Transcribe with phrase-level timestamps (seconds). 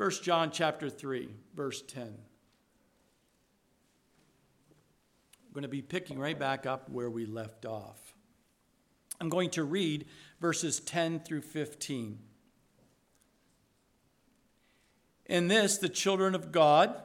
[0.00, 2.04] 1 John chapter 3, verse 10.
[2.04, 2.14] I'm
[5.52, 8.14] going to be picking right back up where we left off.
[9.20, 10.06] I'm going to read
[10.40, 12.18] verses 10 through 15.
[15.26, 17.02] In this, the children of God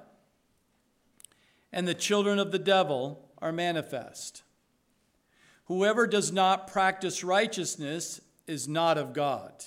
[1.73, 4.43] and the children of the devil are manifest.
[5.65, 9.65] Whoever does not practice righteousness is not of God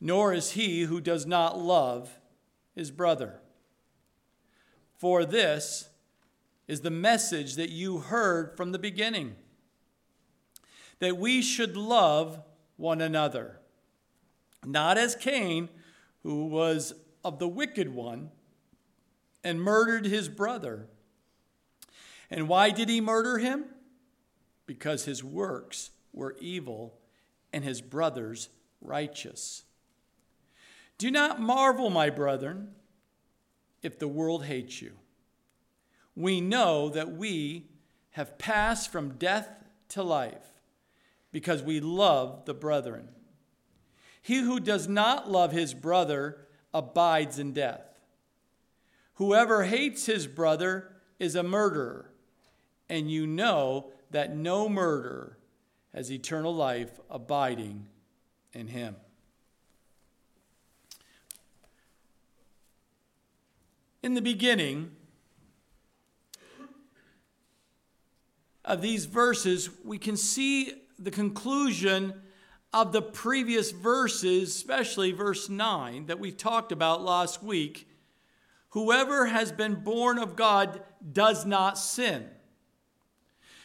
[0.00, 2.18] nor is he who does not love
[2.74, 3.40] his brother.
[4.96, 5.88] For this
[6.68, 9.36] is the message that you heard from the beginning
[10.98, 12.42] that we should love
[12.76, 13.60] one another,
[14.64, 15.68] not as Cain,
[16.22, 16.94] who was
[17.24, 18.30] of the wicked one
[19.44, 20.86] and murdered his brother.
[22.30, 23.66] And why did he murder him?
[24.66, 26.98] Because his works were evil
[27.52, 28.48] and his brother's
[28.80, 29.65] righteous.
[30.98, 32.68] Do not marvel, my brethren,
[33.82, 34.92] if the world hates you.
[36.14, 37.66] We know that we
[38.12, 39.48] have passed from death
[39.90, 40.62] to life
[41.30, 43.08] because we love the brethren.
[44.22, 48.00] He who does not love his brother abides in death.
[49.14, 52.10] Whoever hates his brother is a murderer,
[52.88, 55.38] and you know that no murderer
[55.94, 57.86] has eternal life abiding
[58.52, 58.96] in him.
[64.06, 64.92] In the beginning
[68.64, 72.14] of these verses, we can see the conclusion
[72.72, 77.88] of the previous verses, especially verse 9 that we talked about last week.
[78.70, 80.82] Whoever has been born of God
[81.12, 82.28] does not sin.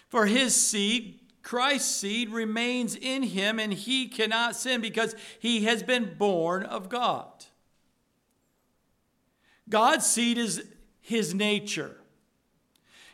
[0.09, 5.83] For his seed, Christ's seed, remains in him, and he cannot sin because he has
[5.83, 7.45] been born of God.
[9.71, 10.63] God's seed is
[10.99, 11.97] his nature.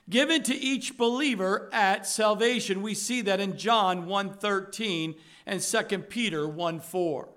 [0.10, 2.82] Given to each believer at salvation.
[2.82, 5.16] We see that in John 1:13
[5.46, 7.30] and 2 Peter 1:4.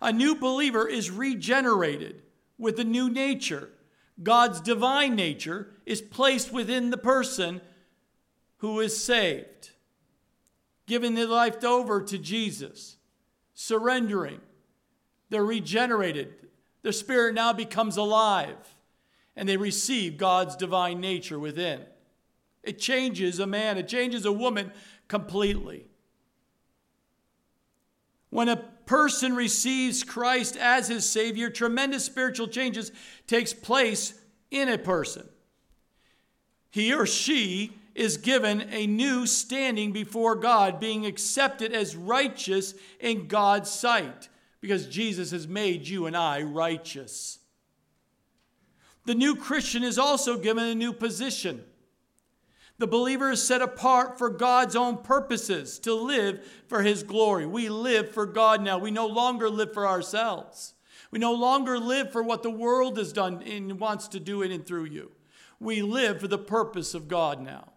[0.00, 2.22] A new believer is regenerated
[2.58, 3.72] with a new nature.
[4.22, 7.60] God's divine nature is placed within the person
[8.58, 9.70] who is saved,
[10.86, 12.96] giving their life over to Jesus,
[13.54, 14.40] surrendering.
[15.30, 16.50] They're regenerated.
[16.82, 18.56] Their spirit now becomes alive
[19.36, 21.80] and they receive God's divine nature within.
[22.62, 24.72] It changes a man, it changes a woman
[25.08, 25.86] completely.
[28.30, 28.56] When a
[28.86, 32.92] person receives Christ as his savior, tremendous spiritual changes
[33.26, 34.14] takes place
[34.50, 35.28] in a person.
[36.70, 43.28] He or she is given a new standing before God, being accepted as righteous in
[43.28, 44.28] God's sight
[44.62, 47.40] because Jesus has made you and I righteous.
[49.04, 51.64] The new Christian is also given a new position.
[52.78, 57.44] The believer is set apart for God's own purposes to live for his glory.
[57.44, 58.78] We live for God now.
[58.78, 60.74] We no longer live for ourselves.
[61.10, 64.52] We no longer live for what the world has done and wants to do in
[64.52, 65.10] and through you.
[65.58, 67.72] We live for the purpose of God now.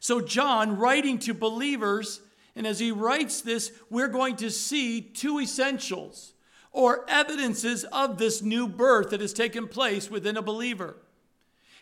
[0.00, 2.20] So, John, writing to believers,
[2.58, 6.34] and as he writes this, we're going to see two essentials
[6.72, 10.96] or evidences of this new birth that has taken place within a believer.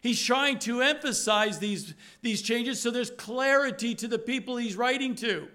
[0.03, 5.15] He's trying to emphasize these, these changes so there's clarity to the people he's writing
[5.17, 5.49] to.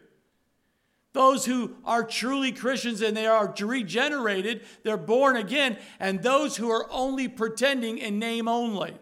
[1.14, 6.72] Those who are truly Christians and they are regenerated, they're born again, and those who
[6.72, 8.98] are only pretending in name only.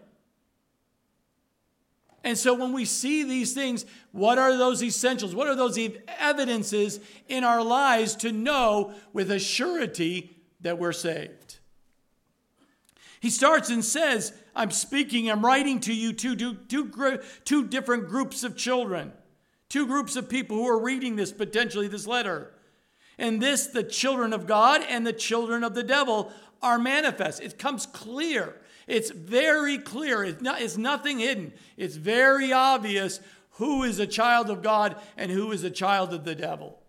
[2.24, 5.34] And so when we see these things, what are those essentials?
[5.34, 5.80] What are those
[6.20, 11.60] evidences in our lives to know with a surety that we're saved?
[13.22, 18.08] He starts and says, I'm speaking, I'm writing to you two, two, two, two different
[18.08, 19.14] groups of children,
[19.70, 22.54] two groups of people who are reading this, potentially this letter.
[23.18, 26.32] And this, the children of God and the children of the devil,
[26.62, 27.42] are manifest.
[27.42, 28.56] It comes clear
[28.90, 30.24] it's very clear.
[30.24, 31.54] It's, not, it's nothing hidden.
[31.78, 33.20] It's very obvious
[33.52, 36.80] who is a child of God and who is a child of the devil.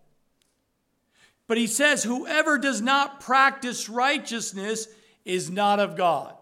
[1.45, 4.87] But he says, Whoever does not practice righteousness
[5.25, 6.35] is not of God,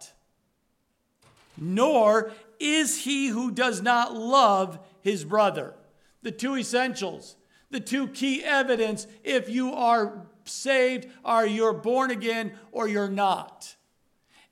[1.58, 5.74] nor is he who does not love his brother.
[6.22, 7.36] The two essentials,
[7.70, 13.76] the two key evidence if you are saved, are you're born again or you're not.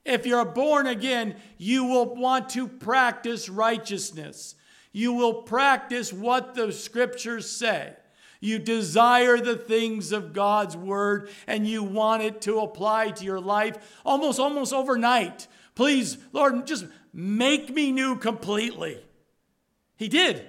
[0.07, 4.56] If you're born again, you will want to practice righteousness.
[4.94, 7.94] You will practice what the scriptures say.
[8.39, 13.42] You desire the things of God's word and you want it to apply to your
[13.42, 15.48] life almost almost overnight.
[15.75, 19.04] Please, Lord, just make me new completely.
[19.98, 20.48] He did.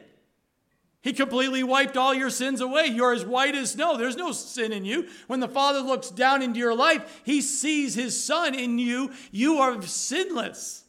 [1.09, 2.85] He completely wiped all your sins away.
[2.85, 3.97] You're as white as snow.
[3.97, 5.09] There's no sin in you.
[5.27, 9.13] When the Father looks down into your life, he sees his Son in you.
[9.31, 10.85] You are sinless.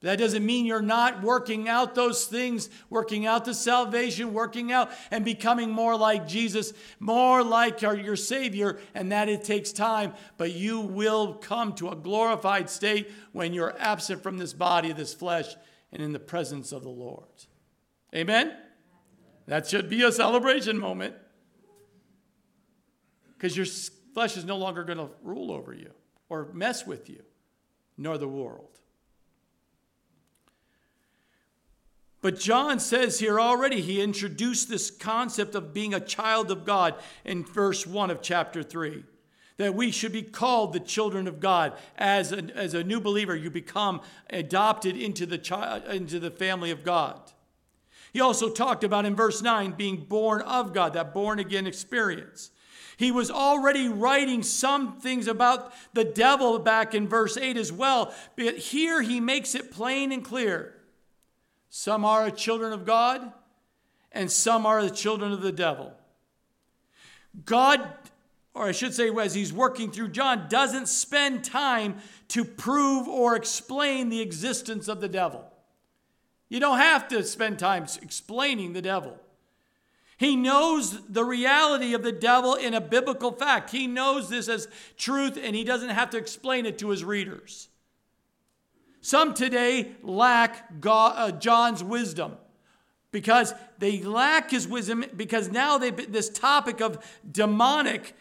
[0.00, 4.92] That doesn't mean you're not working out those things, working out the salvation, working out
[5.10, 10.14] and becoming more like Jesus, more like your, your Savior, and that it takes time.
[10.38, 15.12] But you will come to a glorified state when you're absent from this body, this
[15.12, 15.54] flesh,
[15.92, 17.26] and in the presence of the Lord.
[18.14, 18.56] Amen?
[19.46, 21.14] That should be a celebration moment.
[23.36, 23.66] Because your
[24.14, 25.90] flesh is no longer going to rule over you
[26.28, 27.22] or mess with you,
[27.96, 28.78] nor the world.
[32.20, 36.96] But John says here already, he introduced this concept of being a child of God
[37.24, 39.04] in verse 1 of chapter 3.
[39.56, 41.74] That we should be called the children of God.
[41.96, 44.00] As a, as a new believer, you become
[44.30, 47.20] adopted into the, child, into the family of God.
[48.12, 52.50] He also talked about in verse 9 being born of God, that born again experience.
[52.96, 58.12] He was already writing some things about the devil back in verse 8 as well,
[58.36, 60.74] but here he makes it plain and clear
[61.70, 63.32] some are children of God,
[64.10, 65.92] and some are the children of the devil.
[67.44, 67.86] God,
[68.54, 73.36] or I should say, as he's working through John, doesn't spend time to prove or
[73.36, 75.44] explain the existence of the devil.
[76.48, 79.18] You don't have to spend time explaining the devil.
[80.16, 83.70] He knows the reality of the devil in a biblical fact.
[83.70, 84.66] He knows this as
[84.96, 87.68] truth, and he doesn't have to explain it to his readers.
[89.00, 92.36] Some today lack God, uh, John's wisdom
[93.10, 96.98] because they lack his wisdom because now they this topic of
[97.30, 98.14] demonic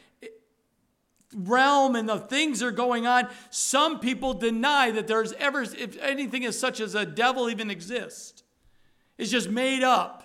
[1.35, 6.45] realm and the things are going on some people deny that there's ever if anything
[6.45, 8.43] as such as a devil even exists.
[9.17, 10.23] It's just made up.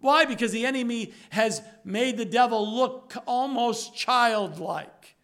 [0.00, 0.26] Why?
[0.26, 5.16] Because the enemy has made the devil look almost childlike.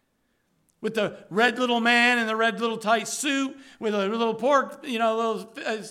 [0.79, 4.83] With the red little man in the red little tight suit, with a little pork,
[4.83, 5.83] you know, little, uh,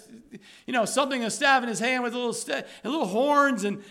[0.67, 3.85] you know, something a staff in his hand with a little st- little horns, and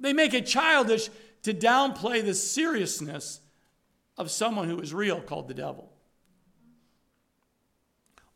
[0.00, 1.08] they make it childish
[1.42, 3.40] to downplay the seriousness
[4.16, 5.90] of someone who is real, called the devil.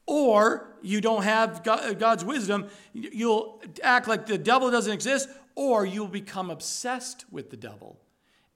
[0.07, 5.85] Or you don't have uh, God's wisdom, you'll act like the devil doesn't exist, or
[5.85, 8.01] you'll become obsessed with the devil,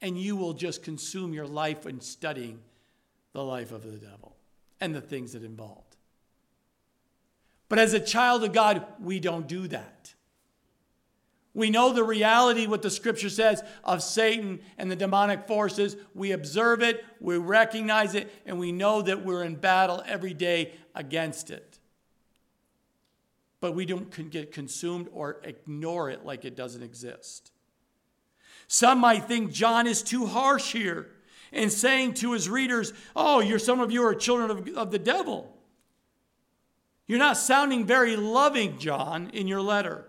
[0.00, 2.60] and you will just consume your life in studying
[3.32, 4.36] the life of the devil
[4.80, 5.96] and the things that involved.
[7.68, 10.14] But as a child of God, we don't do that.
[11.54, 15.96] We know the reality, what the scripture says, of Satan and the demonic forces.
[16.14, 20.72] We observe it, we recognize it, and we know that we're in battle every day
[20.94, 21.78] against it.
[23.60, 27.52] But we don't get consumed or ignore it like it doesn't exist.
[28.66, 31.08] Some might think John is too harsh here
[31.52, 34.98] and saying to his readers, Oh, you're some of you are children of, of the
[34.98, 35.54] devil.
[37.06, 40.06] You're not sounding very loving, John, in your letter.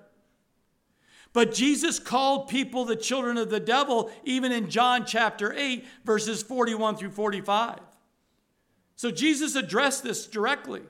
[1.33, 6.43] But Jesus called people the children of the devil, even in John chapter 8, verses
[6.43, 7.79] 41 through 45.
[8.95, 10.81] So Jesus addressed this directly.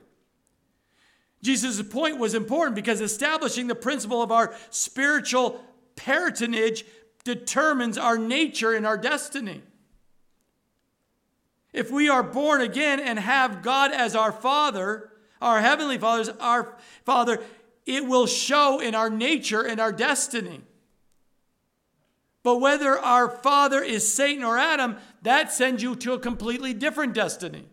[1.42, 5.62] Jesus' point was important because establishing the principle of our spiritual
[5.96, 6.84] parentage
[7.24, 9.62] determines our nature and our destiny.
[11.72, 16.76] If we are born again and have God as our Father, our Heavenly Father our
[17.04, 17.42] Father,
[17.86, 20.62] it will show in our nature and our destiny.
[22.42, 27.14] But whether our father is Satan or Adam, that sends you to a completely different
[27.14, 27.64] destiny.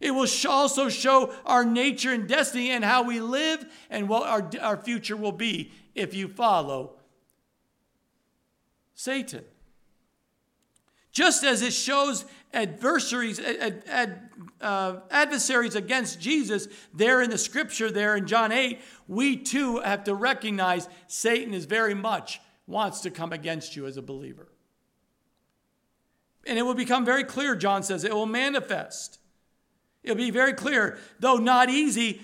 [0.00, 4.50] It will also show our nature and destiny and how we live and what our,
[4.60, 6.92] our future will be if you follow
[8.94, 9.44] Satan.
[11.10, 17.90] Just as it shows adversaries, ad, ad, uh, adversaries against Jesus there in the scripture,
[17.90, 23.10] there in John 8, we too have to recognize Satan is very much wants to
[23.10, 24.48] come against you as a believer.
[26.46, 29.18] And it will become very clear, John says, it will manifest.
[30.02, 32.22] It'll be very clear, though not easy,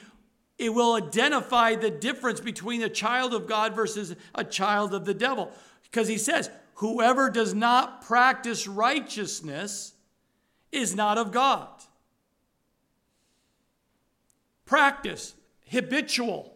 [0.58, 5.14] it will identify the difference between a child of God versus a child of the
[5.14, 5.50] devil.
[5.82, 9.93] Because he says, whoever does not practice righteousness
[10.74, 11.68] is not of God.
[14.66, 15.34] Practice,
[15.68, 16.54] habitual,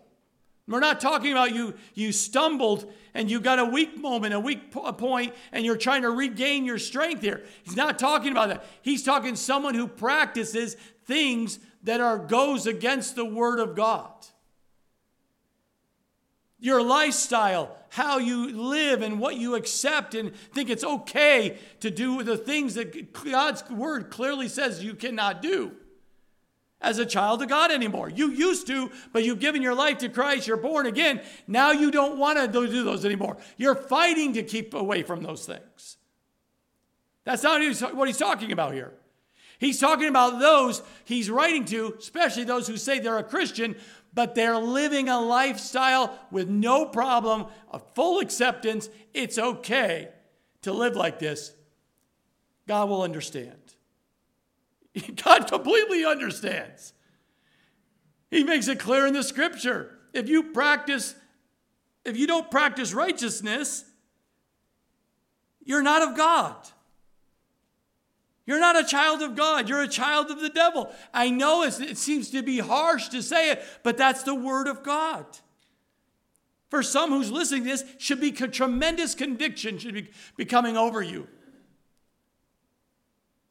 [0.69, 4.71] We're not talking about you you stumbled and you got a weak moment, a weak
[4.71, 7.43] point, and you're trying to regain your strength here.
[7.63, 8.67] He's not talking about that.
[8.83, 14.13] He's talking someone who practices things that are goes against the word of God.
[16.59, 22.23] Your lifestyle, how you live and what you accept and think it's okay to do
[22.23, 25.73] the things that God's word clearly says you cannot do
[26.81, 28.09] as a child of God anymore.
[28.09, 31.21] You used to, but you've given your life to Christ, you're born again.
[31.47, 33.37] Now you don't want to do those anymore.
[33.57, 35.97] You're fighting to keep away from those things.
[37.25, 37.61] That's not
[37.95, 38.95] what he's talking about here.
[39.59, 43.75] He's talking about those he's writing to, especially those who say they're a Christian,
[44.19, 48.91] but they're living a lifestyle with no problem, a full acceptance.
[49.15, 50.09] It's okay
[50.63, 51.53] to live like this.
[52.67, 53.77] God will understand.
[55.25, 56.95] God completely understands.
[58.29, 59.97] He makes it clear in the scripture.
[60.13, 61.15] If you practice,
[62.05, 63.85] if you don't practice righteousness,
[65.63, 66.57] you're not of God.
[68.49, 69.69] You're not a child of God.
[69.69, 70.91] You're a child of the devil.
[71.13, 74.83] I know it seems to be harsh to say it, but that's the word of
[74.83, 75.27] God.
[76.71, 81.03] For some who's listening to this, should be tremendous conviction should be, be coming over
[81.03, 81.29] you.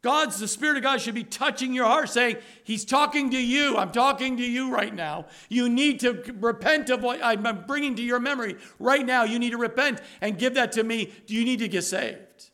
[0.02, 3.78] God's, the Spirit of God should be touching your heart, saying, He's talking to you.
[3.78, 5.28] I'm talking to you right now.
[5.48, 9.26] You need to repent of what I'm bringing to your memory right now.
[9.26, 11.14] You need to repent and give that to me.
[11.28, 12.50] Do you need to get saved?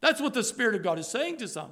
[0.00, 1.70] That's what the Spirit of God is saying to some.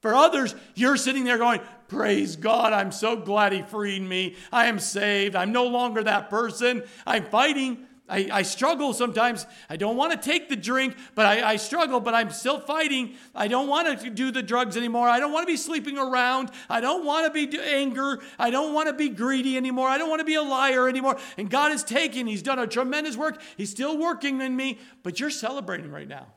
[0.00, 4.36] For others, you're sitting there going, Praise God, I'm so glad He freed me.
[4.52, 5.34] I am saved.
[5.34, 6.82] I'm no longer that person.
[7.06, 7.86] I'm fighting.
[8.10, 9.44] I, I, struggle sometimes.
[9.68, 13.16] I don't want to take the drink, but I, I, struggle, but I'm still fighting.
[13.34, 15.10] I don't want to do the drugs anymore.
[15.10, 16.50] I don't want to be sleeping around.
[16.70, 18.20] I don't want to be anger.
[18.38, 19.88] I don't want to be greedy anymore.
[19.88, 21.18] I don't want to be a liar anymore.
[21.36, 23.42] And God is taking, He's done a tremendous work.
[23.58, 26.28] He's still working in me, but you're celebrating right now.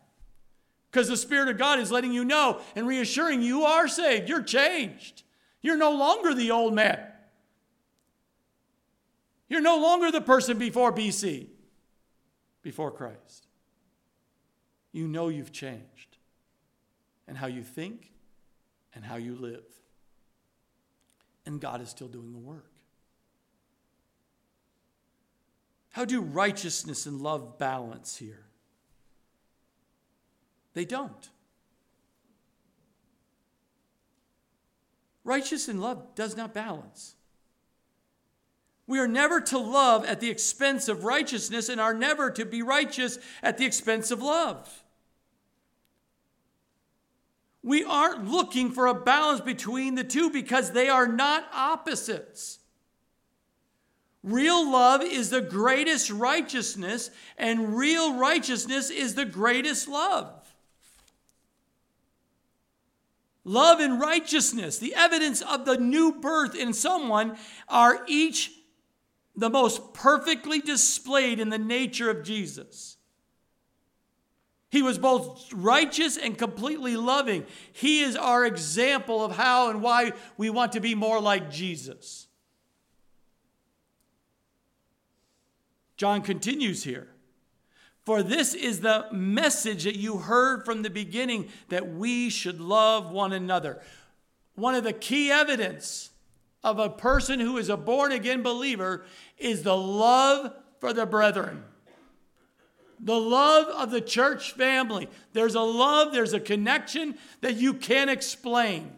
[0.92, 4.28] Because the Spirit of God is letting you know and reassuring you are saved.
[4.28, 5.24] You're changed.
[5.62, 7.00] You're no longer the old man.
[9.48, 11.48] You're no longer the person before BC
[12.62, 13.48] before Christ.
[14.92, 16.18] You know you've changed
[17.28, 18.12] and how you think
[18.94, 19.64] and how you live.
[21.46, 22.72] And God is still doing the work.
[25.92, 28.46] How do righteousness and love balance here?
[30.74, 31.30] They don't.
[35.24, 37.16] Righteous and love does not balance.
[38.88, 42.62] We are never to love at the expense of righteousness and are never to be
[42.62, 44.84] righteous at the expense of love.
[47.64, 52.60] We aren't looking for a balance between the two because they are not opposites.
[54.24, 60.41] Real love is the greatest righteousness, and real righteousness is the greatest love.
[63.44, 67.36] Love and righteousness, the evidence of the new birth in someone,
[67.68, 68.52] are each
[69.36, 72.98] the most perfectly displayed in the nature of Jesus.
[74.70, 77.46] He was both righteous and completely loving.
[77.74, 82.28] He is our example of how and why we want to be more like Jesus.
[85.98, 87.10] John continues here.
[88.06, 93.12] For this is the message that you heard from the beginning that we should love
[93.12, 93.82] one another.
[94.56, 96.10] One of the key evidence
[96.64, 99.06] of a person who is a born again believer
[99.38, 101.64] is the love for the brethren.
[103.00, 105.08] The love of the church family.
[105.34, 108.92] There's a love, there's a connection that you can't explain.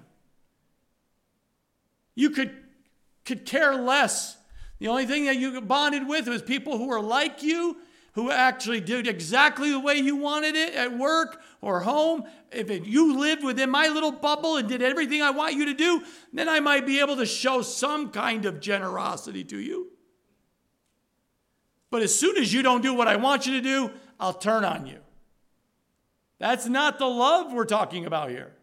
[2.15, 2.51] You could,
[3.25, 4.38] could care less.
[4.79, 7.77] The only thing that you bonded with was people who were like you
[8.13, 12.86] who actually did exactly the way you wanted it at work or home, if it,
[12.86, 16.48] you lived within my little bubble and did everything I want you to do, then
[16.48, 19.89] I might be able to show some kind of generosity to you.
[21.89, 24.63] But as soon as you don't do what I want you to do, I'll turn
[24.63, 25.00] on you.
[26.39, 28.53] That's not the love we're talking about here.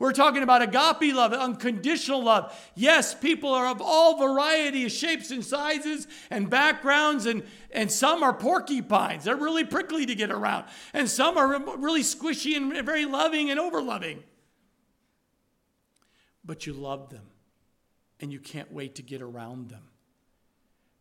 [0.00, 2.58] We're talking about agape love, unconditional love.
[2.74, 8.22] Yes, people are of all variety of shapes and sizes and backgrounds, and, and some
[8.22, 9.24] are porcupines.
[9.24, 10.64] They're really prickly to get around.
[10.94, 14.24] And some are really squishy and very loving and over loving.
[16.46, 17.26] But you love them,
[18.20, 19.82] and you can't wait to get around them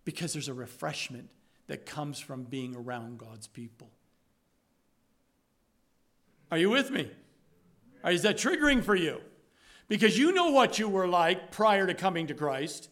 [0.03, 1.29] because there's a refreshment
[1.67, 3.91] that comes from being around God's people.
[6.51, 7.09] Are you with me?
[8.05, 9.21] Is that triggering for you?
[9.87, 12.89] Because you know what you were like prior to coming to Christ.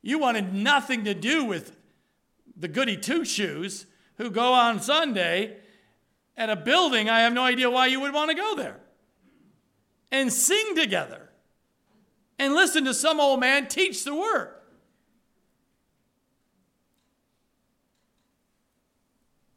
[0.00, 1.76] You wanted nothing to do with
[2.56, 3.86] the goody two shoes
[4.16, 5.56] who go on Sunday
[6.36, 7.08] at a building.
[7.08, 8.80] I have no idea why you would want to go there
[10.10, 11.28] and sing together
[12.38, 14.54] and listen to some old man teach the word.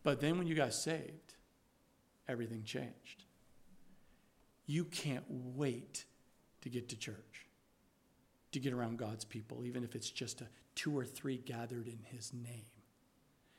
[0.03, 1.35] But then when you got saved,
[2.27, 3.23] everything changed.
[4.71, 6.05] You can't wait
[6.61, 7.45] to get to church,
[8.53, 11.99] to get around God's people, even if it's just a two or three gathered in
[12.05, 12.71] his name.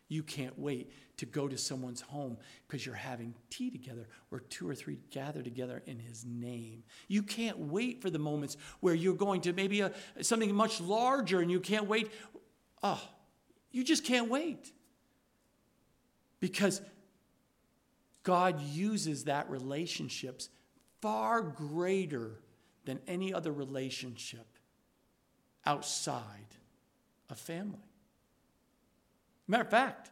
[0.09, 4.67] You can't wait to go to someone's home because you're having tea together or two
[4.67, 6.83] or three gather together in his name.
[7.09, 9.93] You can't wait for the moments where you're going to maybe a,
[10.23, 12.11] something much larger and you can't wait.
[12.83, 13.03] Oh,
[13.71, 14.73] you just can't wait.
[16.41, 16.81] Because
[18.23, 20.49] God uses that relationships
[21.03, 22.41] far greater
[22.87, 24.47] than any other relationship
[25.67, 26.57] outside
[27.29, 27.79] of family.
[29.47, 30.11] Matter of fact,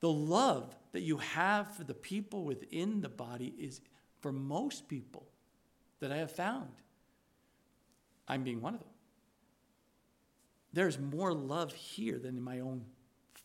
[0.00, 3.80] the love that you have for the people within the body is,
[4.20, 5.28] for most people
[6.00, 6.70] that I have found,
[8.26, 8.88] I'm being one of them.
[10.72, 12.84] There's more love here than in my own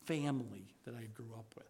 [0.06, 1.66] family that I grew up with.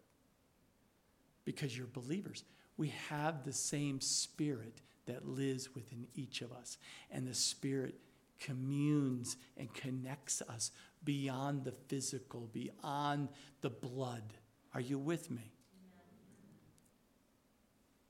[1.45, 2.45] Because you're believers.
[2.79, 6.79] We have the same spirit that lives within each of us.
[7.11, 7.97] And the spirit
[8.39, 10.71] communes and connects us
[11.05, 13.29] beyond the physical, beyond
[13.61, 14.23] the blood.
[14.73, 15.53] Are you with me?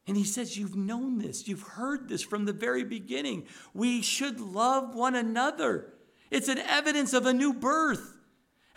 [0.06, 3.46] And he says, You've known this, you've heard this from the very beginning.
[3.74, 5.92] We should love one another.
[6.30, 8.17] It's an evidence of a new birth.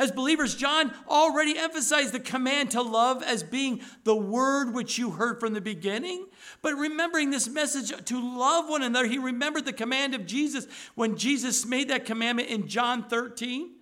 [0.01, 5.11] As believers, John already emphasized the command to love as being the word which you
[5.11, 6.25] heard from the beginning.
[6.63, 10.65] But remembering this message to love one another, he remembered the command of Jesus
[10.95, 13.73] when Jesus made that commandment in John 13.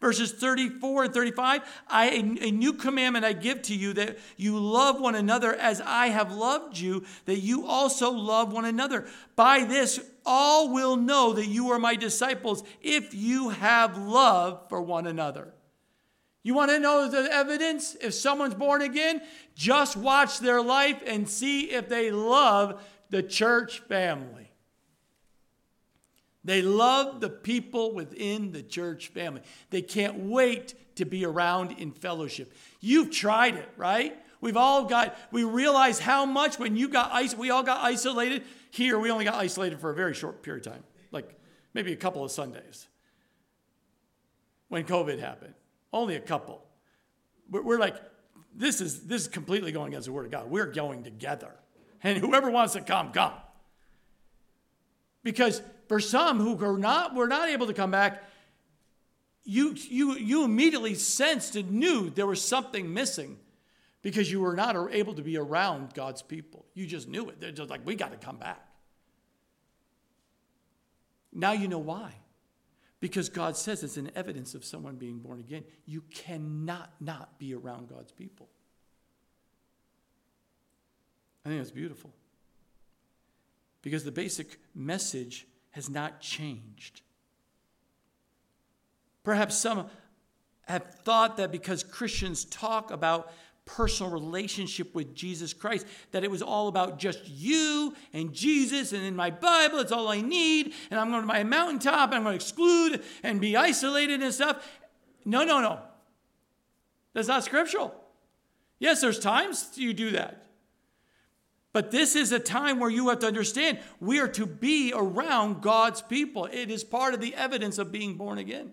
[0.00, 2.06] Verses 34 and 35 I,
[2.40, 6.32] a new commandment I give to you that you love one another as I have
[6.32, 9.06] loved you, that you also love one another.
[9.36, 14.82] By this, all will know that you are my disciples if you have love for
[14.82, 15.52] one another.
[16.42, 19.20] You want to know the evidence if someone's born again?
[19.54, 24.50] Just watch their life and see if they love the church family.
[26.44, 29.42] They love the people within the church family.
[29.70, 32.54] They can't wait to be around in fellowship.
[32.80, 34.16] You've tried it, right?
[34.40, 38.44] We've all got, we realize how much when you got, isolated, we all got isolated.
[38.70, 41.38] Here, we only got isolated for a very short period of time, like
[41.74, 42.86] maybe a couple of Sundays
[44.68, 45.54] when COVID happened.
[45.92, 46.64] Only a couple.
[47.50, 47.96] We're like,
[48.54, 50.50] this is, this is completely going against the Word of God.
[50.50, 51.54] We're going together.
[52.02, 53.32] And whoever wants to come, come.
[55.22, 58.22] Because for some who are not, were not able to come back,
[59.44, 63.38] you, you, you immediately sensed and knew there was something missing
[64.02, 66.66] because you were not able to be around God's people.
[66.74, 67.40] You just knew it.
[67.40, 68.64] They're just like, we got to come back.
[71.32, 72.12] Now you know why.
[73.00, 75.64] Because God says it's an evidence of someone being born again.
[75.86, 78.48] You cannot not be around God's people.
[81.44, 82.12] I think that's beautiful.
[83.82, 87.02] Because the basic message has not changed.
[89.22, 89.86] Perhaps some
[90.66, 93.32] have thought that because Christians talk about
[93.68, 99.04] personal relationship with Jesus Christ, that it was all about just you and Jesus, and
[99.04, 102.22] in my Bible, it's all I need, and I'm going to my mountaintop, and I'm
[102.22, 104.66] going to exclude and be isolated and stuff.
[105.24, 105.80] No, no, no.
[107.12, 107.94] That's not scriptural.
[108.78, 110.46] Yes, there's times you do that.
[111.72, 115.60] But this is a time where you have to understand we are to be around
[115.60, 116.46] God's people.
[116.46, 118.72] It is part of the evidence of being born again.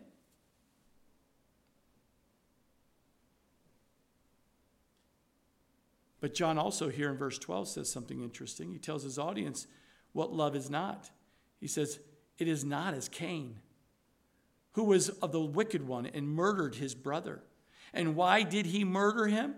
[6.25, 8.71] But John also here in verse 12 says something interesting.
[8.71, 9.67] He tells his audience
[10.11, 11.11] what love is not.
[11.59, 11.99] He says,
[12.39, 13.59] It is not as Cain,
[14.71, 17.43] who was of the wicked one and murdered his brother.
[17.93, 19.53] And why did he murder him?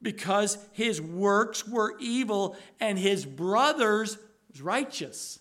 [0.00, 4.16] Because his works were evil and his brother's
[4.52, 5.40] was righteous.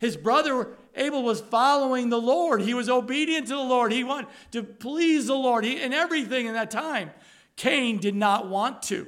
[0.00, 2.62] His brother Abel was following the Lord.
[2.62, 3.92] He was obedient to the Lord.
[3.92, 7.12] He wanted to please the Lord he, and everything in that time.
[7.54, 9.06] Cain did not want to.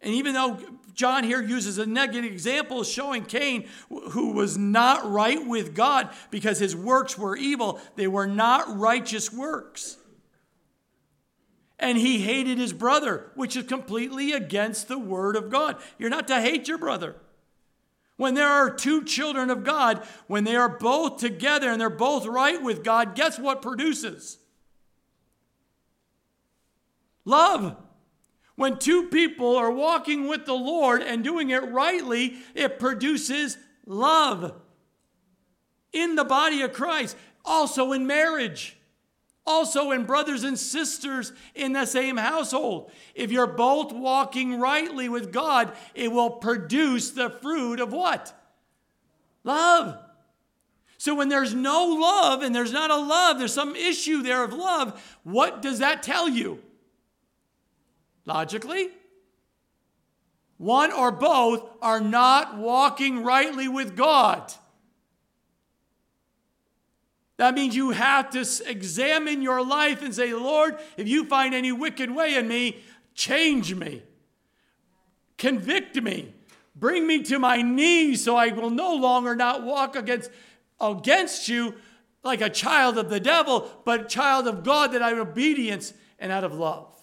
[0.00, 0.58] And even though
[0.94, 6.58] John here uses a negative example showing Cain, who was not right with God because
[6.58, 9.96] his works were evil, they were not righteous works.
[11.80, 15.76] And he hated his brother, which is completely against the word of God.
[15.98, 17.16] You're not to hate your brother.
[18.16, 22.26] When there are two children of God, when they are both together and they're both
[22.26, 24.38] right with God, guess what produces?
[27.24, 27.76] Love.
[28.58, 34.52] When two people are walking with the Lord and doing it rightly, it produces love
[35.92, 38.76] in the body of Christ, also in marriage,
[39.46, 42.90] also in brothers and sisters in the same household.
[43.14, 48.34] If you're both walking rightly with God, it will produce the fruit of what?
[49.44, 49.98] Love.
[50.96, 54.52] So when there's no love and there's not a love, there's some issue there of
[54.52, 56.60] love, what does that tell you?
[58.28, 58.90] Logically,
[60.58, 64.52] one or both are not walking rightly with God.
[67.38, 71.72] That means you have to examine your life and say, Lord, if you find any
[71.72, 72.82] wicked way in me,
[73.14, 74.02] change me,
[75.38, 76.34] convict me,
[76.76, 80.30] bring me to my knees so I will no longer not walk against,
[80.78, 81.76] against you
[82.22, 86.44] like a child of the devil, but child of God that I obedience and out
[86.44, 86.97] of love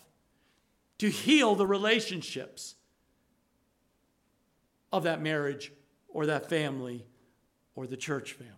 [0.97, 2.75] to heal the relationships
[4.91, 5.71] of that marriage
[6.07, 7.05] or that family
[7.75, 8.51] or the church family.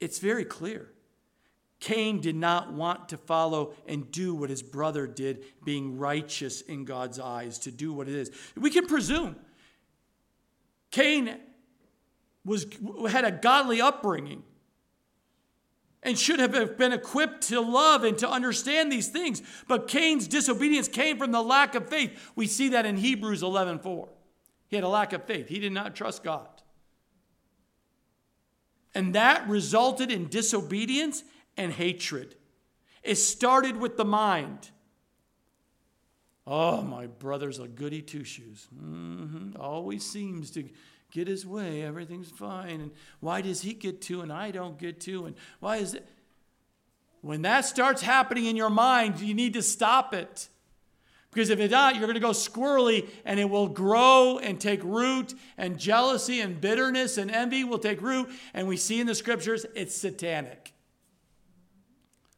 [0.00, 0.90] It's very clear.
[1.80, 6.84] Cain did not want to follow and do what his brother did, being righteous in
[6.84, 8.30] God's eyes, to do what it is.
[8.56, 9.36] We can presume
[10.90, 11.38] Cain
[12.44, 12.66] was,
[13.08, 14.42] had a godly upbringing
[16.04, 19.42] and should have been equipped to love and to understand these things.
[19.66, 22.32] But Cain's disobedience came from the lack of faith.
[22.36, 24.08] We see that in Hebrews 11:4.
[24.68, 25.48] He had a lack of faith.
[25.48, 26.48] He did not trust God.
[28.94, 31.24] And that resulted in disobedience
[31.56, 32.36] and hatred.
[33.02, 34.70] It started with the mind.
[36.46, 38.68] Oh, my brother's a goody two shoes.
[38.74, 39.60] Mm-hmm.
[39.60, 40.68] Always seems to
[41.14, 42.80] get his way, everything's fine.
[42.80, 45.26] And why does he get to and I don't get to?
[45.26, 46.06] And why is it?
[47.20, 50.48] When that starts happening in your mind, you need to stop it.
[51.30, 55.34] Because if not, you're going to go squirrely and it will grow and take root,
[55.56, 58.28] and jealousy and bitterness and envy will take root.
[58.52, 60.72] And we see in the scriptures it's satanic.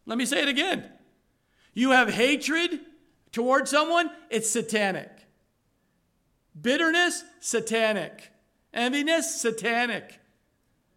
[0.05, 0.85] Let me say it again.
[1.75, 2.81] You have hatred
[3.33, 5.11] towards someone, it's satanic.
[6.59, 8.31] Bitterness, satanic.
[8.77, 10.21] Enviness, satanic.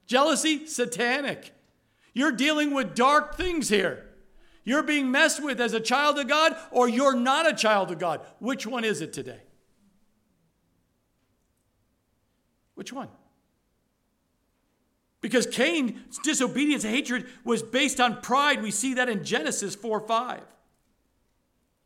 [0.05, 1.53] Jealousy, satanic.
[2.13, 4.05] You're dealing with dark things here.
[4.65, 7.99] You're being messed with as a child of God, or you're not a child of
[7.99, 8.21] God.
[8.39, 9.39] Which one is it today?
[12.75, 13.09] Which one?
[15.21, 18.61] Because Cain's disobedience and hatred was based on pride.
[18.61, 20.41] We see that in Genesis 4 5.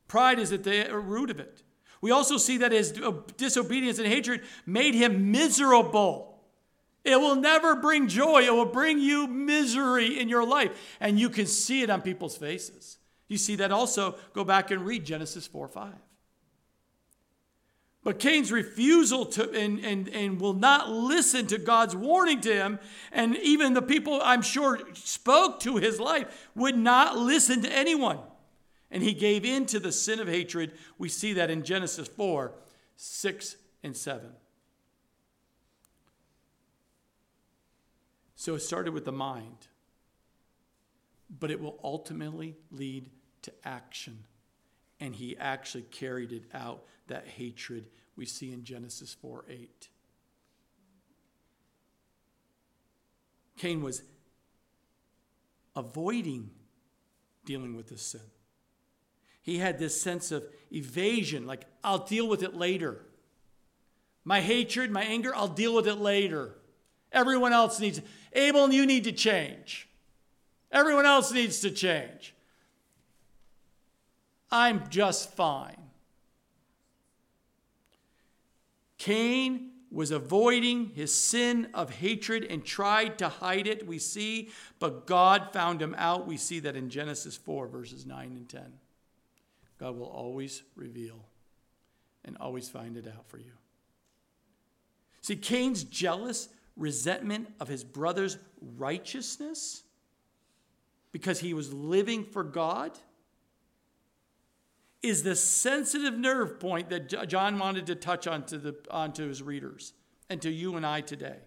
[0.07, 1.63] Pride is at the root of it.
[2.03, 6.37] We also see that his uh, disobedience and hatred made him miserable.
[7.05, 8.41] It will never bring joy.
[8.41, 10.71] It will bring you misery in your life.
[10.99, 12.97] And you can see it on people's faces.
[13.29, 14.17] You see that also.
[14.33, 15.93] Go back and read Genesis 4 5.
[18.03, 22.79] But Cain's refusal to and, and, and will not listen to God's warning to him,
[23.13, 28.19] and even the people I'm sure spoke to his life would not listen to anyone
[28.93, 30.71] and he gave in to the sin of hatred.
[30.99, 32.53] We see that in Genesis 4
[32.95, 34.29] 6 and 7.
[38.35, 39.67] So it started with the mind,
[41.39, 43.09] but it will ultimately lead
[43.41, 44.25] to action.
[44.99, 49.89] And he actually carried it out, that hatred we see in Genesis 4 8.
[53.57, 54.03] Cain was
[55.75, 56.51] avoiding
[57.43, 58.21] dealing with this sin.
[59.43, 63.05] He had this sense of evasion, like, I'll deal with it later.
[64.23, 66.55] My hatred, my anger, I'll deal with it later.
[67.11, 68.01] Everyone else needs,
[68.31, 69.87] Abel, you need to change.
[70.71, 72.33] Everyone else needs to change.
[74.49, 75.77] I'm just fine.
[78.97, 85.05] Cain was avoiding his sin of hatred and tried to hide it, we see, but
[85.05, 86.25] God found him out.
[86.25, 88.73] We see that in Genesis 4, verses 9 and 10.
[89.83, 91.25] God will always reveal
[92.23, 93.51] and always find it out for you.
[95.19, 98.37] See, Cain's jealous resentment of his brother's
[98.77, 99.83] righteousness
[101.11, 102.97] because he was living for God
[105.01, 109.91] is the sensitive nerve point that John wanted to touch onto, the, onto his readers
[110.29, 111.39] and to you and I today.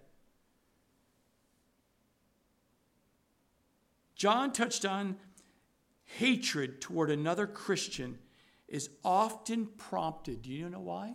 [4.14, 5.16] John touched on
[6.04, 8.18] hatred toward another Christian
[8.68, 10.42] is often prompted.
[10.42, 11.14] Do you know why?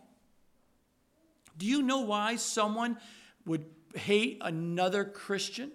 [1.57, 2.97] Do you know why someone
[3.45, 5.71] would hate another Christian?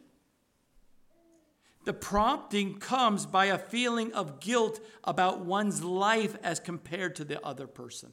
[1.85, 7.41] The prompting comes by a feeling of guilt about one's life as compared to the
[7.47, 8.13] other person.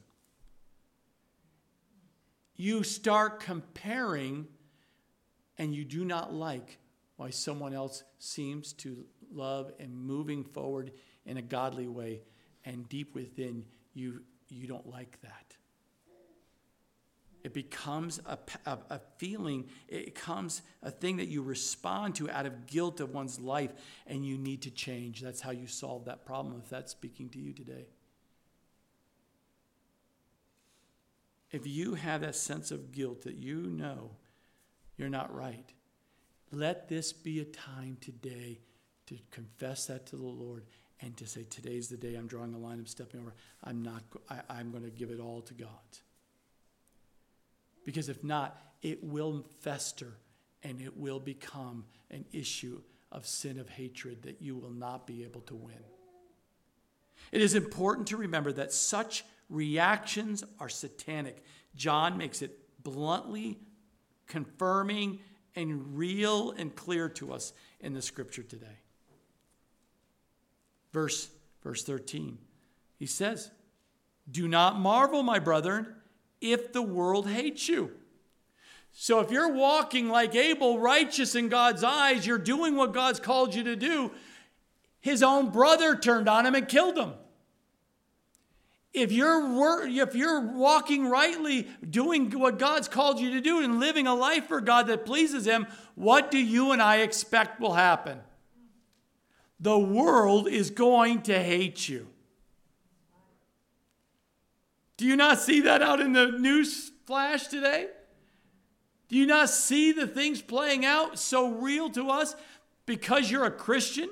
[2.54, 4.46] You start comparing,
[5.58, 6.78] and you do not like
[7.16, 10.92] why someone else seems to love and moving forward
[11.26, 12.22] in a godly way,
[12.64, 15.56] and deep within you, you don't like that.
[17.44, 22.46] It becomes a, a, a, feeling, it becomes a thing that you respond to out
[22.46, 23.70] of guilt of one's life,
[24.06, 25.20] and you need to change.
[25.20, 27.88] That's how you solve that problem, if that's speaking to you today.
[31.50, 34.12] If you have that sense of guilt that you know
[34.96, 35.70] you're not right,
[36.50, 38.60] let this be a time today
[39.06, 40.64] to confess that to the Lord
[41.00, 43.34] and to say, Today's the day I'm drawing a line, I'm stepping over.
[43.62, 45.68] I'm not, I, I'm going to give it all to God.
[47.84, 50.14] Because if not, it will fester
[50.62, 52.80] and it will become an issue
[53.12, 55.78] of sin of hatred that you will not be able to win.
[57.32, 61.42] It is important to remember that such reactions are satanic.
[61.74, 63.58] John makes it bluntly
[64.26, 65.20] confirming
[65.54, 68.78] and real and clear to us in the scripture today.
[70.94, 71.28] Verse,
[71.64, 72.38] verse 13,
[73.00, 73.50] he says,
[74.30, 75.88] Do not marvel, my brethren,
[76.40, 77.90] if the world hates you.
[78.92, 83.56] So if you're walking like Abel, righteous in God's eyes, you're doing what God's called
[83.56, 84.12] you to do,
[85.00, 87.14] his own brother turned on him and killed him.
[88.92, 94.06] If you're, if you're walking rightly, doing what God's called you to do, and living
[94.06, 98.20] a life for God that pleases Him, what do you and I expect will happen?
[99.60, 102.08] The world is going to hate you.
[104.96, 107.88] Do you not see that out in the news flash today?
[109.08, 112.34] Do you not see the things playing out so real to us
[112.86, 114.10] because you're a Christian?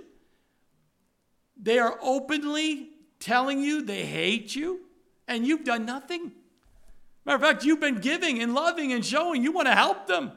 [1.57, 4.81] They are openly telling you they hate you
[5.29, 6.33] and you've done nothing.
[7.25, 10.33] Matter of fact, you've been giving and loving and showing you want to help them.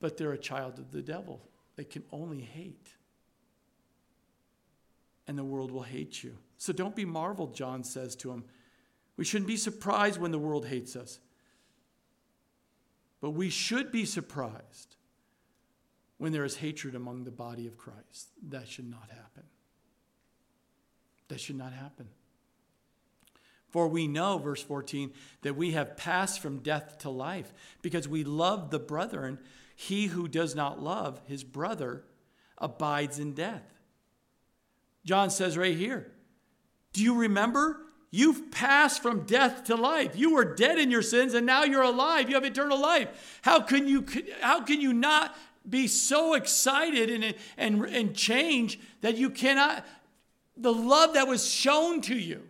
[0.00, 1.40] But they're a child of the devil.
[1.76, 2.90] They can only hate
[5.30, 6.36] and the world will hate you.
[6.58, 8.42] So don't be marveled, John says to him.
[9.16, 11.20] We shouldn't be surprised when the world hates us.
[13.20, 14.96] But we should be surprised
[16.18, 18.30] when there is hatred among the body of Christ.
[18.48, 19.44] That should not happen.
[21.28, 22.08] That should not happen.
[23.68, 28.24] For we know, verse 14, that we have passed from death to life because we
[28.24, 29.38] love the brethren.
[29.80, 32.04] He who does not love his brother
[32.58, 33.62] abides in death.
[35.06, 36.12] John says right here,
[36.92, 37.80] Do you remember?
[38.10, 40.16] You've passed from death to life.
[40.16, 42.28] You were dead in your sins and now you're alive.
[42.28, 43.40] You have eternal life.
[43.40, 44.04] How can you,
[44.42, 45.34] how can you not
[45.66, 49.86] be so excited and, and, and change that you cannot,
[50.58, 52.42] the love that was shown to you?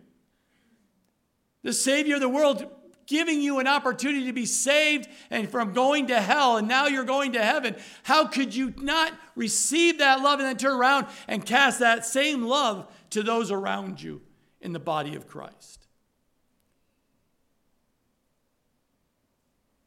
[1.63, 2.69] The Savior of the world
[3.11, 7.03] giving you an opportunity to be saved and from going to hell, and now you're
[7.03, 7.75] going to heaven.
[8.03, 12.43] How could you not receive that love and then turn around and cast that same
[12.43, 14.21] love to those around you
[14.61, 15.85] in the body of Christ?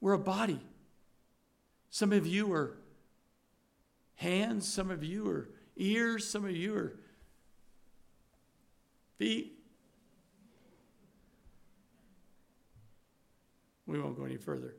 [0.03, 0.61] We're a body.
[1.89, 2.77] Some of you are
[4.17, 6.97] hands, some of you are ears, some of you are
[9.17, 9.54] feet.
[13.87, 14.75] We won't go any further.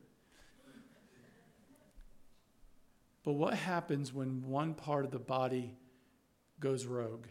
[3.23, 5.73] But what happens when one part of the body
[6.59, 7.25] goes rogue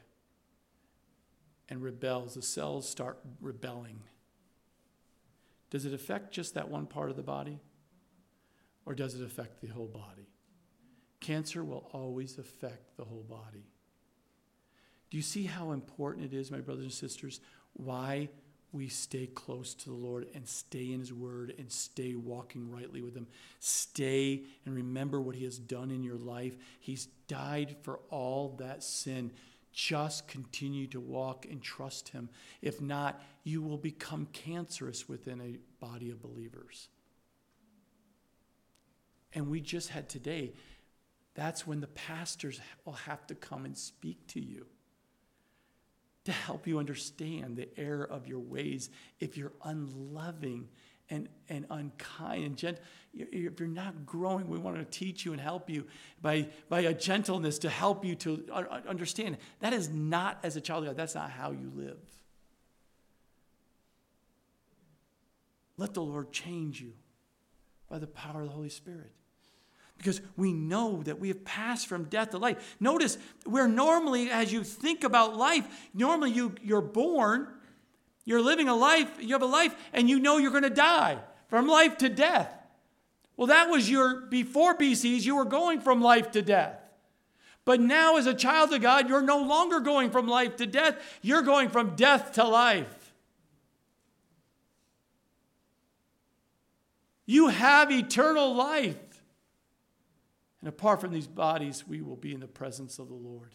[1.69, 2.35] and rebels?
[2.35, 4.01] The cells start rebelling.
[5.71, 7.61] Does it affect just that one part of the body?
[8.87, 10.29] Or does it affect the whole body?
[11.21, 13.67] Cancer will always affect the whole body.
[15.11, 17.41] Do you see how important it is, my brothers and sisters,
[17.73, 18.29] why
[18.75, 23.01] we stay close to the Lord and stay in His Word and stay walking rightly
[23.01, 23.29] with Him.
[23.61, 26.57] Stay and remember what He has done in your life.
[26.81, 29.31] He's died for all that sin.
[29.73, 32.29] Just continue to walk and trust Him.
[32.63, 36.89] If not, you will become cancerous within a body of believers.
[39.33, 40.53] And we just had today,
[41.35, 44.67] that's when the pastors will have to come and speak to you
[46.25, 50.69] to help you understand the error of your ways if you're unloving
[51.11, 52.83] and, and unkind and gentle.
[53.13, 55.87] If you're not growing, we want to teach you and help you
[56.23, 58.45] by, by a gentleness to help you to
[58.89, 59.37] understand.
[59.61, 61.99] That is not, as a child of God, that's not how you live.
[65.77, 66.93] let the Lord change you
[67.89, 69.13] by the power of the Holy Spirit.
[69.99, 72.77] Because we know that we have passed from death to life.
[72.81, 77.49] Notice where normally, as you think about life, normally you, you're born,
[78.25, 81.19] you're living a life, you have a life, and you know you're going to die
[81.49, 82.51] from life to death.
[83.37, 86.79] Well, that was your, before BCs, you were going from life to death.
[87.65, 90.97] But now, as a child of God, you're no longer going from life to death,
[91.23, 93.13] you're going from death to life.
[97.27, 98.99] You have eternal life.
[100.65, 103.55] And apart from these bodies, we will be in the presence of the Lord.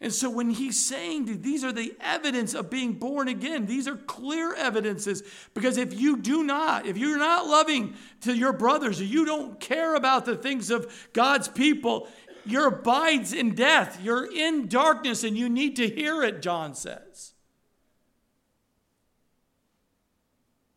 [0.00, 3.94] And so when he's saying these are the evidence of being born again, these are
[3.94, 5.22] clear evidences.
[5.54, 9.94] Because if you do not, if you're not loving to your brothers, you don't care
[9.94, 12.08] about the things of God's people,
[12.44, 14.00] you're abides in death.
[14.02, 17.34] You're in darkness and you need to hear it, John says.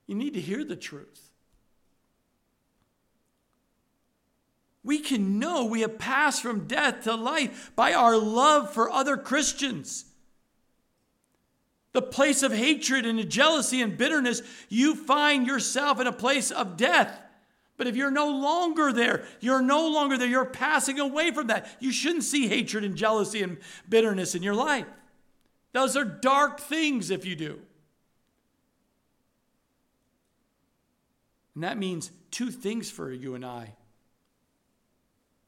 [0.06, 1.29] You need to hear the truth.
[4.84, 9.18] We can know we have passed from death to life by our love for other
[9.18, 10.06] Christians.
[11.92, 16.78] The place of hatred and jealousy and bitterness, you find yourself in a place of
[16.78, 17.20] death.
[17.78, 21.68] But if you're no longer there, you're no longer there, you're passing away from that.
[21.80, 24.86] You shouldn't see hatred and jealousy and bitterness in your life.
[25.72, 27.60] Those are dark things if you do.
[31.56, 33.74] And that means two things for you and I.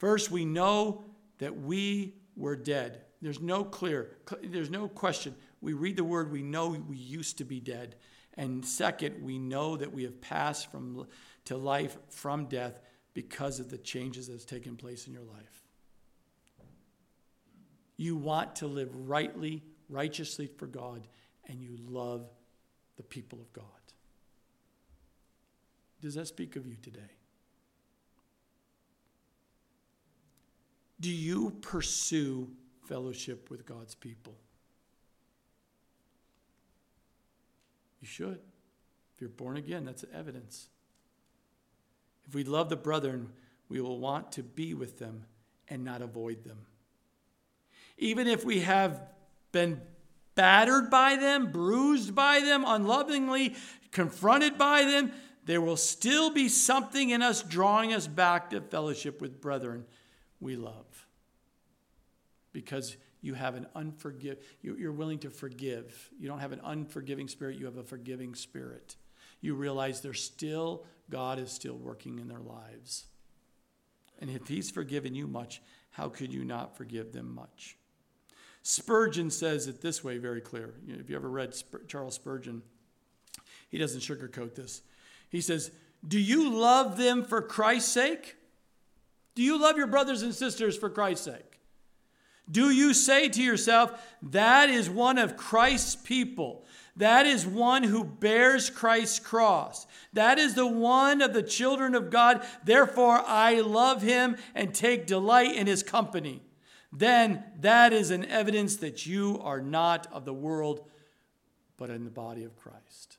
[0.02, 1.04] First, we know
[1.38, 3.04] that we were dead.
[3.22, 5.36] There's no clear, there's no question.
[5.62, 7.98] We read the word, we know we used to be dead.
[8.34, 11.06] And second, we know that we have passed from
[11.46, 12.80] to life from death
[13.14, 15.66] because of the changes that has taken place in your life.
[17.96, 21.08] You want to live rightly, righteously for God,
[21.46, 22.28] and you love
[22.98, 23.66] the people of God.
[26.02, 27.12] Does that speak of you today?
[31.02, 32.48] Do you pursue
[32.88, 34.36] fellowship with God's people?
[38.00, 38.40] You should.
[39.16, 40.70] If you're born again, that's evidence.
[42.28, 43.30] If we love the brethren,
[43.68, 45.26] we will want to be with them
[45.68, 46.60] and not avoid them.
[47.98, 49.02] Even if we have
[49.52, 49.82] been
[50.36, 53.56] battered by them, bruised by them, unlovingly
[53.92, 55.12] confronted by them,
[55.46, 59.86] there will still be something in us drawing us back to fellowship with brethren
[60.41, 61.08] we love.
[62.51, 66.10] Because you have an unforgive you're willing to forgive.
[66.19, 68.95] You don't have an unforgiving spirit you have a forgiving spirit.
[69.39, 73.06] You realize there's still god is still working in their lives.
[74.19, 77.77] And if he's forgiven you much how could you not forgive them much?
[78.63, 80.73] Spurgeon says it this way very clear.
[80.88, 81.56] If you ever read
[81.88, 82.63] charles spurgeon
[83.69, 84.82] he doesn't sugarcoat this.
[85.30, 85.71] He says
[86.06, 88.36] do you love them for christ's sake
[89.36, 91.52] do you love your brothers and sisters for christ's sake
[92.52, 96.65] do you say to yourself, that is one of Christ's people?
[96.98, 99.88] That is one who bears Christ's cross.
[100.12, 102.46] That is the one of the children of God.
[102.65, 106.41] Therefore, I love him and take delight in his company.
[106.91, 110.89] Then that is an evidence that you are not of the world,
[111.78, 113.17] but in the body of Christ.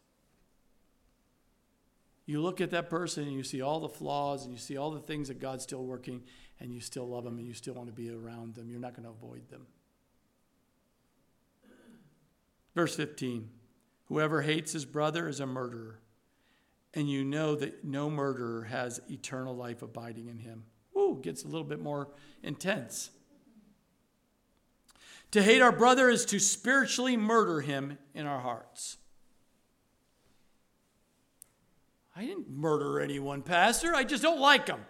[2.26, 4.90] You look at that person and you see all the flaws and you see all
[4.90, 6.22] the things that God's still working,
[6.60, 8.70] and you still love them and you still want to be around them.
[8.70, 9.66] You're not going to avoid them.
[12.74, 13.48] Verse 15
[14.06, 16.00] Whoever hates his brother is a murderer,
[16.94, 20.64] and you know that no murderer has eternal life abiding in him.
[20.96, 22.08] Ooh, gets a little bit more
[22.42, 23.10] intense.
[25.30, 28.98] To hate our brother is to spiritually murder him in our hearts.
[32.14, 33.94] I didn't murder anyone, Pastor.
[33.94, 34.80] I just don't like him.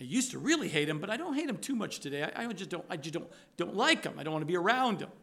[0.00, 2.22] I used to really hate him, but I don't hate him too much today.
[2.22, 2.84] I, I just don't.
[2.88, 4.14] I just don't don't like him.
[4.18, 5.10] I don't want to be around him.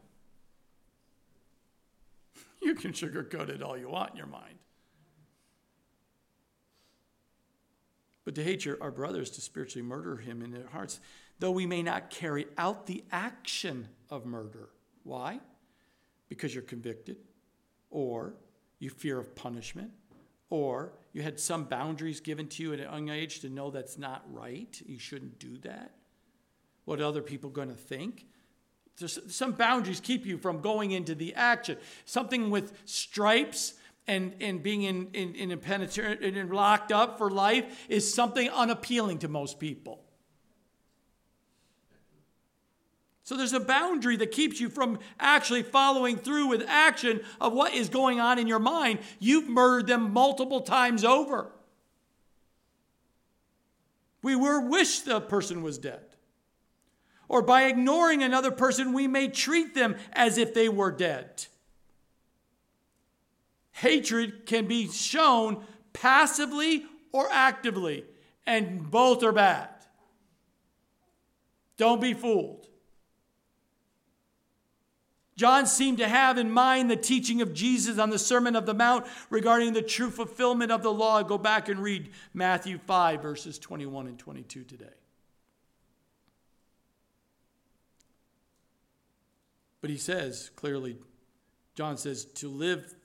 [2.61, 4.55] You can sugarcoat it all you want in your mind.
[8.23, 10.99] But to hate your, our brothers, to spiritually murder him in their hearts,
[11.37, 14.69] though we may not carry out the action of murder.
[15.03, 15.39] Why?
[16.27, 17.17] Because you're convicted,
[17.95, 18.33] or
[18.77, 19.89] you fear of punishment,
[20.49, 23.97] or you had some boundaries given to you at a young age to know that's
[23.97, 24.81] not right.
[24.85, 25.91] You shouldn't do that.
[26.83, 28.25] What other people going to think?
[28.97, 31.77] There's some boundaries keep you from going into the action.
[32.03, 33.75] Something with stripes
[34.07, 38.49] and, and being in, in, in a penitentiary and locked up for life is something
[38.49, 40.04] unappealing to most people.
[43.25, 47.73] So there's a boundary that keeps you from actually following through with action of what
[47.73, 48.99] is going on in your mind.
[49.19, 51.51] You've murdered them multiple times over.
[54.21, 56.03] We were wish the person was dead.
[57.27, 61.47] Or by ignoring another person, we may treat them as if they were dead.
[63.71, 68.05] Hatred can be shown passively or actively,
[68.45, 69.69] and both are bad.
[71.77, 72.67] Don't be fooled.
[75.35, 78.73] John seemed to have in mind the teaching of Jesus on the Sermon of the
[78.73, 81.21] Mount regarding the true fulfillment of the law.
[81.23, 84.85] Go back and read Matthew 5, verses 21 and 22 today.
[89.81, 90.97] But he says clearly,
[91.75, 92.95] John says, to live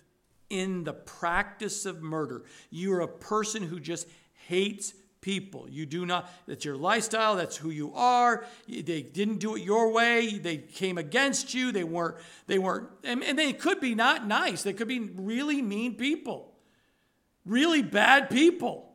[0.49, 2.45] in the practice of murder.
[2.71, 4.07] You're a person who just
[4.49, 5.69] hates people.
[5.69, 8.45] You do not, that's your lifestyle, that's who you are.
[8.69, 10.39] They didn't do it your way.
[10.39, 11.73] They came against you.
[11.73, 12.17] They weren't,
[12.47, 14.63] they weren't, and, and they could be not nice.
[14.63, 16.53] They could be really mean people,
[17.45, 18.93] really bad people.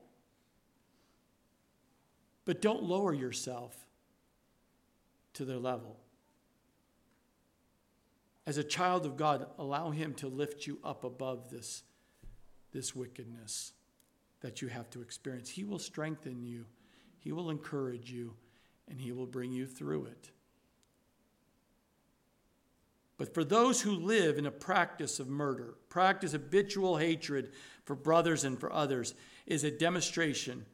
[2.46, 3.76] But don't lower yourself
[5.34, 5.98] to their level.
[8.48, 11.82] As a child of God, allow Him to lift you up above this,
[12.72, 13.74] this wickedness
[14.42, 15.50] that you have to experience.
[15.50, 16.66] He will strengthen you,
[17.20, 18.34] He will encourage you,
[18.90, 20.32] and He will bring you through it.
[23.18, 27.54] But for those who live in a practice of murder, practice habitual hatred
[27.86, 29.14] for brothers and for others,
[29.46, 30.66] is a demonstration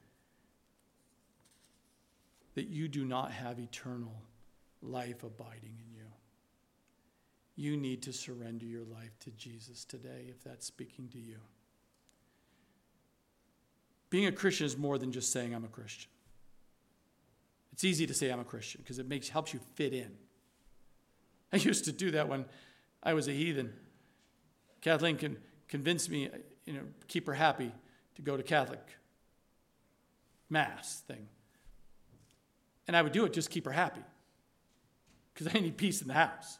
[2.55, 4.23] that you do not have eternal
[4.81, 6.05] life abiding in you.
[7.55, 11.37] You need to surrender your life to Jesus today if that's speaking to you.
[14.11, 16.09] Being a Christian is more than just saying I'm a Christian.
[17.71, 20.11] It's easy to say I'm a Christian because it makes helps you fit in.
[21.51, 22.45] I used to do that when
[23.01, 23.73] I was a heathen.
[24.81, 25.37] Kathleen can
[25.69, 26.29] convince me,
[26.65, 27.71] you know, keep her happy
[28.15, 28.85] to go to Catholic
[30.49, 31.27] mass thing.
[32.87, 34.03] And I would do it just keep her happy
[35.33, 36.59] because I need peace in the house.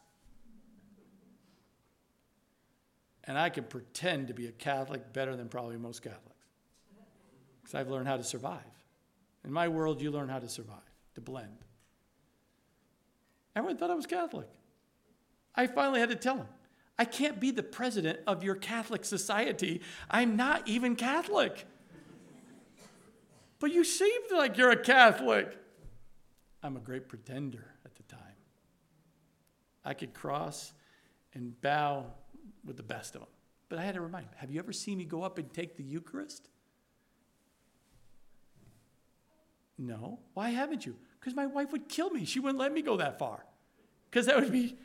[3.26, 6.31] And I can pretend to be a Catholic better than probably most Catholics
[7.72, 8.60] because I've learned how to survive.
[9.46, 10.78] In my world, you learn how to survive,
[11.16, 11.58] to blend.
[13.56, 14.48] Everyone thought I was Catholic.
[15.56, 16.48] I finally had to tell them,
[17.00, 19.82] I can't be the president of your Catholic society.
[20.10, 21.66] I'm not even Catholic.
[23.60, 25.58] But you seem like you're a Catholic.
[26.62, 28.20] I'm a great pretender at the time.
[29.86, 30.74] I could cross
[31.34, 32.06] and bow
[32.66, 33.30] with the best of them.
[33.70, 35.78] But I had to remind him, have you ever seen me go up and take
[35.78, 36.50] the Eucharist?
[39.82, 40.20] No.
[40.36, 40.96] Why haven't you?
[41.20, 42.24] Because my wife would kill me.
[42.24, 43.44] She wouldn't let me go that far.
[44.10, 44.78] Because that would be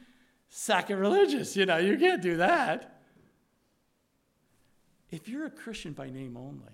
[0.48, 1.54] sacrilegious.
[1.54, 3.00] You know, you can't do that.
[5.10, 6.72] If you're a Christian by name only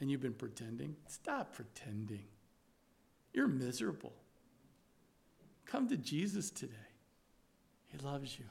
[0.00, 2.24] and you've been pretending, stop pretending.
[3.32, 4.12] You're miserable.
[5.66, 6.74] Come to Jesus today.
[7.86, 8.44] He loves you.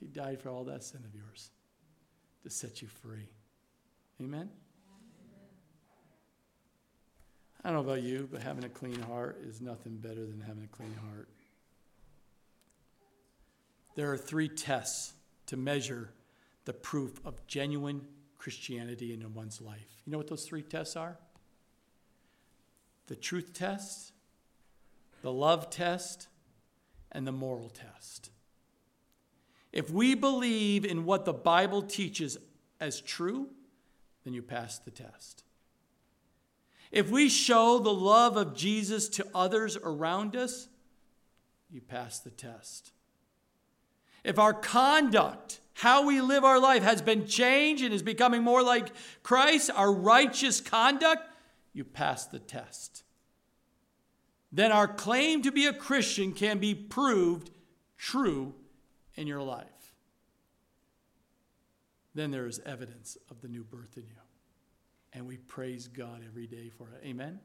[0.00, 1.50] He died for all that sin of yours
[2.44, 3.28] to set you free.
[4.20, 4.50] Amen?
[7.66, 10.62] I don't know about you, but having a clean heart is nothing better than having
[10.62, 11.28] a clean heart.
[13.96, 15.14] There are three tests
[15.46, 16.10] to measure
[16.64, 18.06] the proof of genuine
[18.38, 20.00] Christianity in one's life.
[20.04, 21.18] You know what those three tests are?
[23.08, 24.12] The truth test,
[25.22, 26.28] the love test,
[27.10, 28.30] and the moral test.
[29.72, 32.38] If we believe in what the Bible teaches
[32.78, 33.48] as true,
[34.22, 35.42] then you pass the test.
[36.90, 40.68] If we show the love of Jesus to others around us,
[41.70, 42.92] you pass the test.
[44.24, 48.62] If our conduct, how we live our life, has been changed and is becoming more
[48.62, 51.22] like Christ, our righteous conduct,
[51.72, 53.04] you pass the test.
[54.52, 57.50] Then our claim to be a Christian can be proved
[57.98, 58.54] true
[59.14, 59.66] in your life.
[62.14, 64.25] Then there is evidence of the new birth in you.
[65.16, 67.06] And we praise God every day for it.
[67.06, 67.40] Amen.